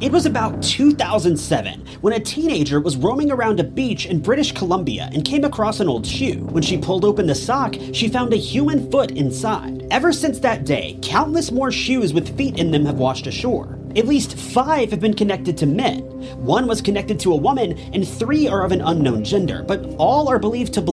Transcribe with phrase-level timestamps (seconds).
[0.00, 5.10] It was about 2007 when a teenager was roaming around a beach in British Columbia
[5.12, 6.46] and came across an old shoe.
[6.46, 9.86] When she pulled open the sock, she found a human foot inside.
[9.90, 13.78] Ever since that day, countless more shoes with feet in them have washed ashore.
[13.94, 16.00] At least five have been connected to men.
[16.38, 20.28] One was connected to a woman, and three are of an unknown gender, but all
[20.28, 20.99] are believed to.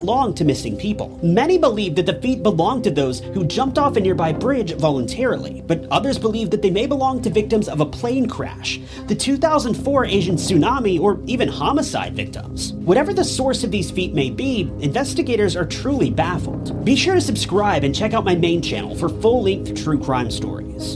[0.00, 1.18] belong to missing people.
[1.22, 5.62] Many believe that the feet belong to those who jumped off a nearby bridge voluntarily,
[5.66, 10.04] but others believe that they may belong to victims of a plane crash, the 2004
[10.04, 12.74] Asian tsunami, or even homicide victims.
[12.74, 16.84] Whatever the source of these feet may be, investigators are truly baffled.
[16.84, 20.30] Be sure to subscribe and check out my main channel for full length true crime
[20.30, 20.94] stories.